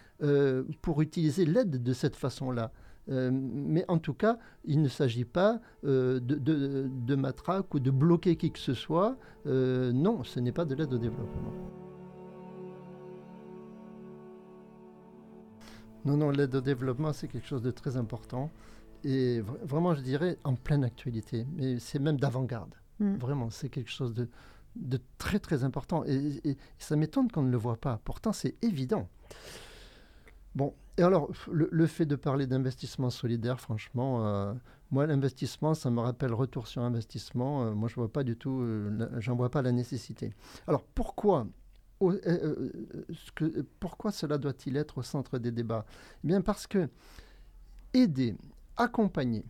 [0.81, 2.71] pour utiliser l'aide de cette façon-là.
[3.09, 7.79] Euh, mais en tout cas, il ne s'agit pas euh, de, de, de, matraque ou
[7.79, 9.17] de bloquer qui que ce soit.
[9.47, 11.53] Euh, non, ce n'est pas de l'aide au développement.
[16.05, 18.51] Non, non, l'aide au développement, c'est quelque chose de très important.
[19.05, 21.47] Et vraiment, je dirais, en pleine actualité.
[21.57, 22.75] Mais c'est même d'avant-garde.
[22.99, 23.17] Mm.
[23.17, 24.29] Vraiment, c'est quelque chose de,
[24.75, 26.05] de, très, très important.
[26.07, 28.01] Et, et ça m'étonne qu'on ne le voit pas.
[28.05, 29.09] Pourtant, c'est évident.
[30.57, 34.55] Bon, et alors, le, fait de parler d'investissement solidaire, franchement, euh,
[34.91, 37.65] moi, l'investissement, ça me rappelle retour sur investissement.
[37.65, 40.33] Euh, moi, je vois pas du tout, euh, j'en vois pas la nécessité.
[40.67, 41.47] Alors, pourquoi
[43.35, 45.85] que, pourquoi cela doit-il être au centre des débats?
[46.25, 46.89] Eh bien, parce que
[47.93, 48.35] aider,
[48.79, 49.45] accompagner,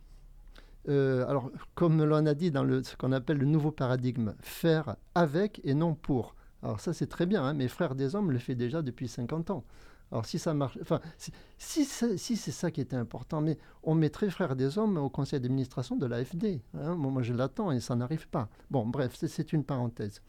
[0.89, 5.73] alors, comme l'on a dit dans ce qu'on appelle le nouveau paradigme, faire avec et
[5.73, 6.35] non pour.
[6.63, 9.51] Alors ça, c'est très bien, hein, mes frères des hommes le fait déjà depuis 50
[9.51, 9.63] ans.
[10.11, 14.29] Alors si ça marche, enfin, si, si, c'est ça qui était important, mais on mettrait
[14.29, 16.61] Frères des Hommes au conseil d'administration de l'AFD.
[16.75, 18.49] Hein, moi, je l'attends et ça n'arrive pas.
[18.71, 20.21] Bon, bref, c'est une parenthèse.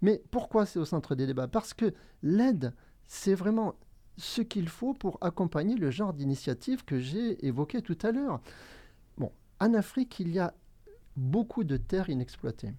[0.00, 1.46] Mais pourquoi c'est au centre des débats?
[1.46, 2.74] Parce que l'aide,
[3.06, 3.76] c'est vraiment
[4.16, 8.40] ce qu'il faut pour accompagner le genre d'initiative que j'ai évoqué tout à l'heure.
[9.16, 9.30] Bon,
[9.60, 10.52] en Afrique, il y a
[11.16, 12.74] beaucoup de terres inexploitées.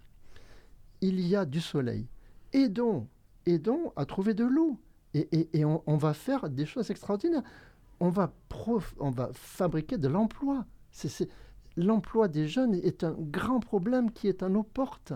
[1.01, 2.07] Il y a du soleil.
[2.51, 3.07] Aidons,
[3.45, 4.77] aidons à trouver de l'eau.
[5.13, 7.43] Et, on, va faire des choses extraordinaires.
[7.99, 8.33] On va,
[8.99, 10.65] on va fabriquer de l'emploi.
[11.75, 15.13] L'emploi des jeunes est un grand problème qui est à nos portes.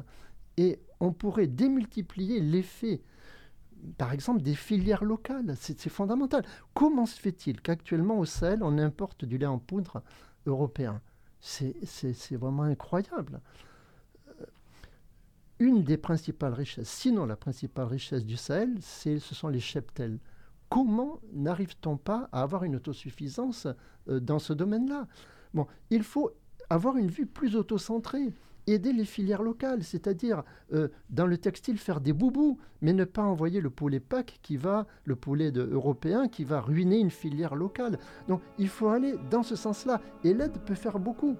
[0.57, 3.01] Et on pourrait démultiplier l'effet,
[3.97, 5.55] par exemple, des filières locales.
[5.59, 6.45] C'est fondamental.
[6.73, 10.03] Comment se fait-il qu'actuellement au Sahel, on importe du lait en poudre
[10.45, 11.01] européen?
[11.39, 13.41] C'est vraiment incroyable
[15.59, 20.19] une des principales richesses, sinon la principale richesse du Sahel, ce sont les cheptels.
[20.69, 23.67] Comment n'arrive-t-on pas à avoir une autosuffisance
[24.09, 25.07] euh, dans ce domaine-là?
[25.53, 26.31] Bon, il faut
[26.69, 28.33] avoir une vue plus autocentrée,
[28.67, 30.43] aider les filières locales, c'est-à-dire
[30.73, 34.57] euh, dans le textile faire des boubous, mais ne pas envoyer le poulet PAC qui
[34.57, 37.97] va, le poulet européen qui va ruiner une filière locale.
[38.27, 41.37] Donc il faut aller dans ce sens-là, et l'aide peut faire beaucoup.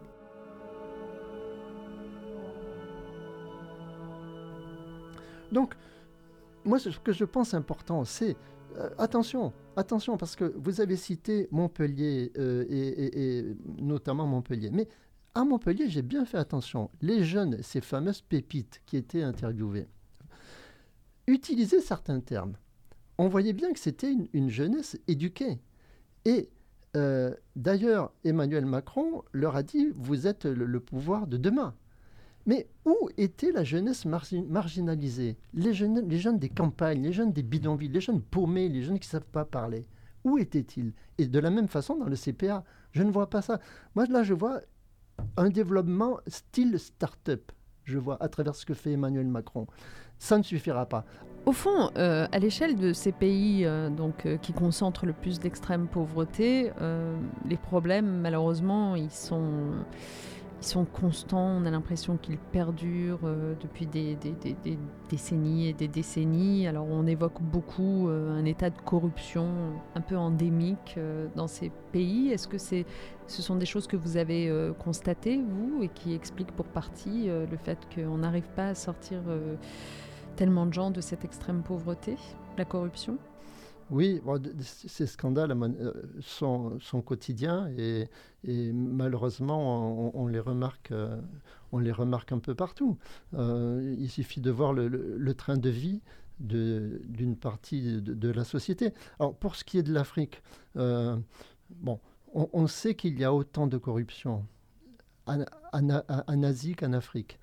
[5.51, 5.75] Donc,
[6.65, 8.35] moi, ce que je pense important, c'est
[8.77, 13.45] euh, attention, attention, parce que vous avez cité Montpellier euh, et,
[13.81, 14.69] notamment Montpellier.
[14.71, 14.87] Mais
[15.33, 16.89] à Montpellier, j'ai bien fait attention.
[17.01, 19.87] Les jeunes, ces fameuses pépites qui étaient interviewées,
[21.27, 22.53] utilisaient certains termes.
[23.17, 25.59] On voyait bien que c'était une, jeunesse éduquée.
[26.25, 26.49] Et
[26.95, 31.73] euh, d'ailleurs, Emmanuel Macron leur a dit, vous êtes le pouvoir de demain.
[32.47, 35.37] Mais où était la jeunesse marginalisée?
[35.53, 39.11] Les jeunes, des campagnes, les jeunes des bidonvilles, les jeunes paumés, les jeunes qui ne
[39.11, 39.85] savent pas parler
[40.23, 40.93] Où étaient-ils?
[41.17, 43.59] Et de la même façon, dans le CPA, je ne vois pas ça.
[43.95, 44.61] Moi, là, je vois
[45.35, 47.51] un développement style start-up.
[47.83, 49.67] Je vois à travers ce que fait Emmanuel Macron.
[50.17, 51.05] Ça ne suffira pas.
[51.45, 55.39] Au fond, euh, à l'échelle de ces pays euh, donc, euh, qui concentrent le plus
[55.39, 56.71] d'extrême pauvreté,
[57.45, 59.71] les problèmes, malheureusement, ils sont
[60.59, 64.17] ils sont constants, on a l'impression qu'ils perdurent euh, depuis des,
[65.09, 66.67] décennies et des décennies.
[66.67, 69.47] Alors on évoque beaucoup euh, un état de corruption
[69.93, 72.31] un peu endémique euh, dans ces pays.
[72.31, 72.85] Est-ce que c'est,
[73.27, 77.57] ce sont des choses que vous avez constatées, vous, et qui expliquent pour partie le
[77.57, 79.19] fait qu'on n'arrive pas à sortir
[80.35, 82.15] tellement de gens de cette extrême pauvreté,
[82.57, 83.17] la corruption?
[83.89, 84.21] Oui,
[84.61, 88.09] ces scandales euh, sont, quotidiens et,
[88.73, 91.19] malheureusement, on, les remarque, euh,
[91.71, 92.97] on les remarque un peu partout.
[93.33, 96.01] Euh, il suffit de voir le, train de vie
[96.39, 98.93] d'une partie de, la société.
[99.19, 100.41] Alors, pour ce qui est de l'Afrique,
[100.75, 101.99] bon,
[102.33, 104.45] on, sait qu'il y a autant de corruption
[105.25, 107.39] en, Asie qu'en Afrique.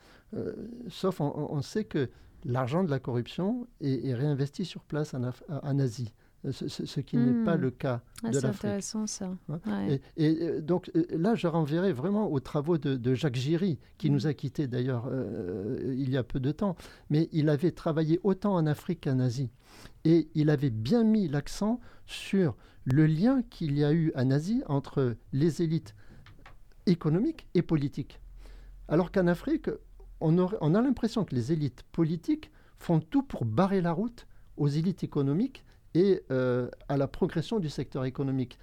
[0.89, 2.11] sauf on, sait que
[2.45, 6.13] l'argent de la corruption est, réinvesti sur place en Asie
[6.51, 7.61] ce, qui n'est pas hmm.
[7.61, 8.43] le cas ah, de l'Afrique.
[8.61, 9.31] C'est intéressant ça.
[9.49, 14.11] Hein et, euh, donc euh, là, je renverrai vraiment aux travaux de, Jacques Giry, qui
[14.11, 16.77] nous a quittés d'ailleurs euh, il y a peu de temps.
[17.11, 19.51] Mais il avait travaillé autant en Afrique qu'en Asie.
[20.05, 24.63] Et il avait bien mis l'accent sur le lien qu'il y a eu en Asie
[24.67, 25.95] entre les élites
[26.87, 28.21] économiques et politiques.
[28.89, 29.71] Alors qu'en Afrique,
[30.21, 34.27] on, on a l'impression que les élites politiques font tout pour barrer la route
[34.59, 35.65] aux élites économiques
[35.95, 38.59] et euh, à la progression du secteur économique,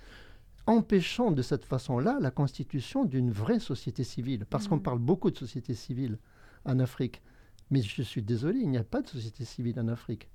[0.67, 4.45] empêchant de cette façon-là la constitution d'une vraie société civile.
[4.45, 4.83] Parce qu'on mmh.
[4.83, 6.19] parle beaucoup de société civile
[6.65, 7.21] en Afrique,
[7.69, 10.29] mais je suis désolé, il n'y a pas de société civile en Afrique.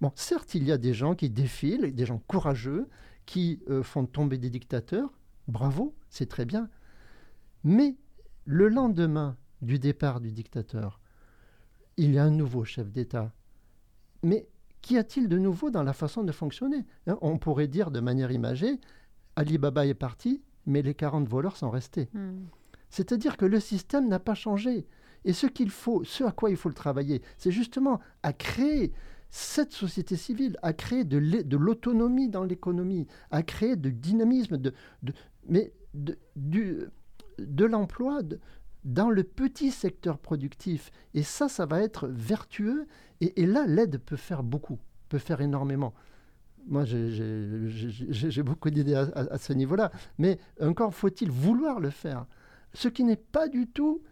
[0.00, 2.88] Bon, certes, il y a des gens qui défilent, des gens courageux,
[3.26, 5.10] qui euh, font tomber des dictateurs,
[5.46, 6.68] bravo, c'est très bien.
[7.64, 7.96] Mais
[8.44, 11.00] le lendemain du départ du dictateur,
[11.98, 13.32] il y a un nouveau chef d'État.
[14.22, 14.48] Mais
[14.82, 18.30] qu'y a-t-il de nouveau dans la façon de fonctionner hein, On pourrait dire de manière
[18.30, 18.80] imagée,
[19.36, 22.08] Ali Baba est parti, mais les 40 voleurs sont restés.
[22.12, 22.44] Hmm.
[22.88, 24.86] C'est-à-dire que le système n'a pas changé.
[25.24, 28.92] Et ce qu'il faut, ce à quoi il faut le travailler, c'est justement à créer
[29.30, 34.72] cette société civile, à créer de l'autonomie dans l'économie, à créer du dynamisme, de,
[35.48, 36.18] mais de,
[37.38, 38.20] de l'emploi
[38.84, 40.90] dans le petit secteur productif.
[41.14, 42.86] Et ça, ça va être vertueux.
[43.20, 44.78] Et, là, l'aide peut faire beaucoup,
[45.08, 45.94] peut faire énormément.
[46.66, 49.92] Moi, j'ai beaucoup d'idées à, ce niveau-là.
[50.18, 52.26] Mais encore faut-il vouloir le faire.
[52.72, 54.02] Ce qui n'est pas du tout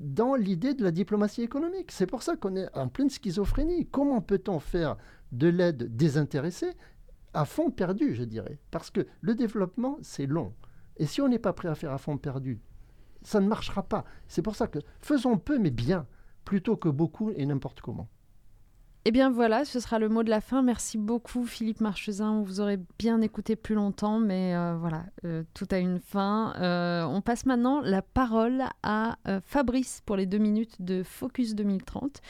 [0.00, 1.92] dans l'idée de la diplomatie économique.
[1.92, 3.86] C'est pour ça qu'on est en pleine schizophrénie.
[3.86, 4.96] Comment peut-on faire
[5.30, 6.72] de l'aide désintéressée
[7.34, 8.58] à fond perdu, je dirais?
[8.70, 10.52] Parce que le développement, c'est long.
[10.96, 12.60] Et si on n'est pas prêt à faire à fond perdu,
[13.24, 14.04] ça ne marchera pas.
[14.28, 16.06] C'est pour ça que faisons peu mais bien,
[16.44, 18.08] plutôt que beaucoup et n'importe comment.
[19.04, 20.62] Eh bien voilà, ce sera le mot de la fin.
[20.62, 22.30] Merci beaucoup Philippe Marchesin.
[22.30, 26.54] On vous aurait bien écouté plus longtemps, mais euh, voilà, euh, tout a une fin.
[26.60, 32.20] Euh, on passe maintenant la parole à Fabrice pour les deux minutes de Focus 2030,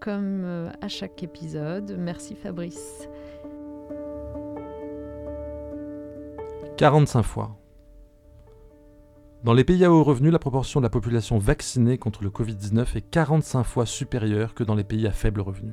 [0.00, 1.96] comme à chaque épisode.
[1.98, 3.08] Merci Fabrice.
[6.76, 7.61] 45 fois.
[9.44, 12.96] Dans les pays à haut revenu, la proportion de la population vaccinée contre le Covid-19
[12.96, 15.72] est 45 fois supérieure que dans les pays à faible revenu.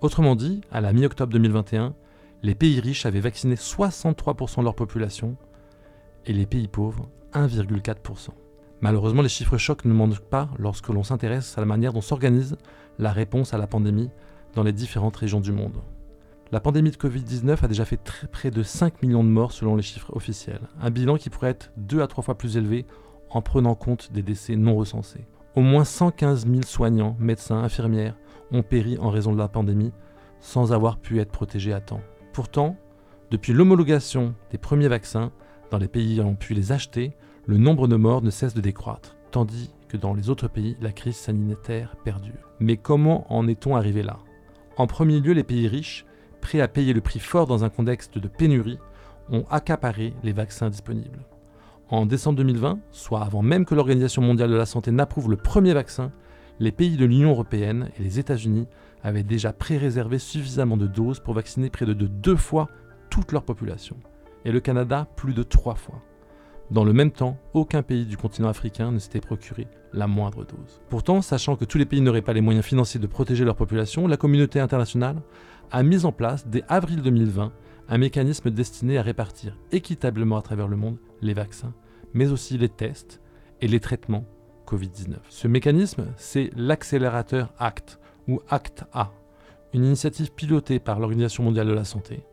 [0.00, 1.92] Autrement dit, à la mi-octobre 2021,
[2.44, 5.36] les pays riches avaient vacciné 63% de leur population
[6.24, 8.28] et les pays pauvres 1,4%.
[8.80, 12.56] Malheureusement, les chiffres chocs ne manquent pas lorsque l'on s'intéresse à la manière dont s'organise
[13.00, 14.10] la réponse à la pandémie
[14.54, 15.80] dans les différentes régions du monde.
[16.54, 17.98] La pandémie de Covid-19 a déjà fait
[18.30, 21.72] près de 5 millions de morts selon les chiffres officiels, un bilan qui pourrait être
[21.78, 22.86] 2 à 3 fois plus élevé
[23.28, 25.26] en prenant compte des décès non recensés.
[25.56, 28.16] Au moins 115 000 soignants, médecins, infirmières
[28.52, 29.90] ont péri en raison de la pandémie
[30.38, 32.02] sans avoir pu être protégés à temps.
[32.32, 32.76] Pourtant,
[33.32, 35.32] depuis l'homologation des premiers vaccins
[35.72, 39.16] dans les pays ayant pu les acheter, le nombre de morts ne cesse de décroître,
[39.32, 42.52] tandis que dans les autres pays, la crise sanitaire perdure.
[42.60, 44.20] Mais comment en est-on arrivé là?
[44.76, 46.06] En premier lieu, les pays riches,
[46.44, 48.78] prêts à payer le prix fort dans un contexte de pénurie,
[49.30, 51.24] ont accaparé les vaccins disponibles.
[51.88, 55.72] En décembre 2020, soit avant même que l'Organisation mondiale de la santé n'approuve le premier
[55.72, 56.12] vaccin,
[56.60, 58.68] les pays de l'Union européenne et les États-Unis
[59.02, 62.68] avaient déjà pré-réservé suffisamment de doses pour vacciner près de deux fois
[63.08, 63.96] toute leur population,
[64.44, 66.02] et le Canada plus de trois fois.
[66.70, 70.80] Dans le même temps, aucun pays du continent africain ne s'était procuré la moindre dose.
[70.88, 74.06] Pourtant, sachant que tous les pays n'auraient pas les moyens financiers de protéger leur population,
[74.06, 75.22] la communauté internationale
[75.70, 77.52] a mis en place, dès avril 2020,
[77.88, 81.74] un mécanisme destiné à répartir équitablement à travers le monde les vaccins,
[82.14, 83.20] mais aussi les tests
[83.60, 84.24] et les traitements
[84.66, 85.16] Covid-19.
[85.28, 89.12] Ce mécanisme, c'est l'accélérateur ACT, ou ACT-A,
[89.74, 92.24] une initiative pilotée par l'Organisation mondiale de la santé,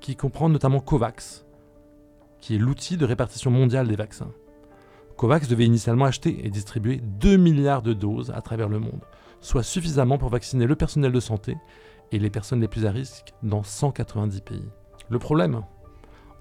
[0.00, 1.44] qui comprend notamment COVAX,
[2.40, 4.32] qui est l'outil de répartition mondiale des vaccins.
[5.16, 9.02] COVAX devait initialement acheter et distribuer 2 milliards de doses à travers le monde,
[9.40, 11.56] soit suffisamment pour vacciner le personnel de santé
[12.12, 14.68] et les personnes les plus à risque dans 190 pays.
[15.08, 15.62] Le problème?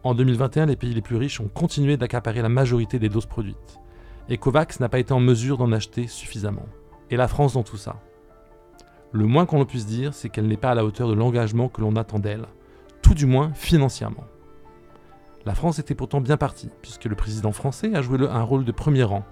[0.04, 3.80] En 2021, les pays les plus riches ont continué d'accaparer la majorité des doses produites,
[4.30, 6.66] et COVAX n'a pas été en mesure d'en acheter suffisamment.
[7.10, 8.02] Et la France dans tout ça?
[9.12, 11.82] Le moins qu'on puisse dire, c'est qu'elle n'est pas à la hauteur de l'engagement que
[11.82, 12.46] l'on attend d'elle,
[13.02, 14.24] tout du moins financièrement.
[15.50, 18.72] La France était pourtant bien partie, puisque le président français a joué un rôle de
[18.72, 19.26] premier rang,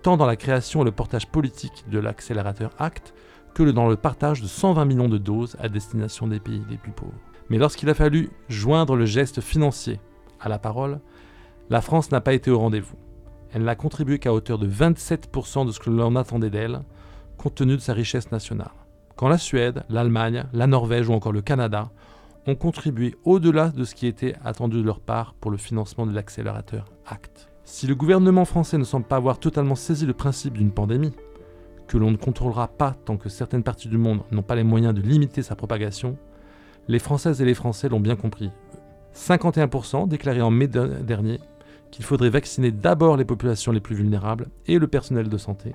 [0.00, 3.12] tant dans la création et le portage politique de l'accélérateur ACT
[3.52, 6.92] que dans le partage de 120 millions de doses à destination des pays les plus
[6.92, 7.20] pauvres.
[7.50, 10.00] Mais lorsqu'il a fallu joindre le geste financier
[10.40, 11.00] à la parole,
[11.68, 12.96] la France n'a pas été au rendez-vous.
[13.52, 16.80] Elle n'a contribué qu'à hauteur de 27% de ce que l'on attendait d'elle,
[17.36, 18.72] compte tenu de sa richesse nationale.
[19.16, 21.90] Quand la Suède, l'Allemagne, la Norvège ou encore le Canada
[22.48, 26.14] ont contribué au-delà de ce qui était attendu de leur part pour le financement de
[26.14, 27.48] l'accélérateur ACT.
[27.64, 31.12] Si le gouvernement français ne semble pas avoir totalement saisi le principe d'une pandémie,
[31.86, 34.94] que l'on ne contrôlera pas tant que certaines parties du monde n'ont pas les moyens
[34.94, 36.16] de limiter sa propagation,
[36.88, 38.50] les Françaises et les Français l'ont bien compris.
[39.14, 41.40] 51% déclaré en mai dernier
[41.90, 45.74] qu'il faudrait vacciner d'abord les populations les plus vulnérables et le personnel de santé,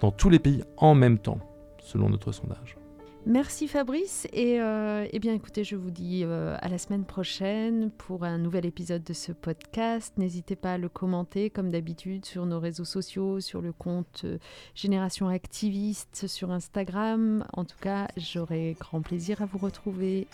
[0.00, 1.38] dans tous les pays en même temps,
[1.78, 2.76] selon notre sondage.
[3.24, 7.92] Merci Fabrice et euh, eh bien écoutez je vous dis euh, à la semaine prochaine
[7.92, 10.12] pour un nouvel épisode de ce podcast.
[10.16, 14.38] N'hésitez pas à le commenter comme d'habitude sur nos réseaux sociaux, sur le compte euh,
[14.74, 17.46] Génération Activiste sur Instagram.
[17.52, 20.26] En tout cas j'aurai grand plaisir à vous retrouver.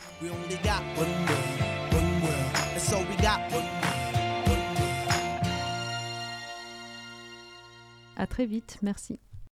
[8.17, 9.21] À très vite, merci.